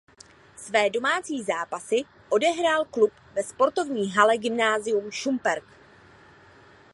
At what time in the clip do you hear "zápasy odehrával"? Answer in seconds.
1.43-2.85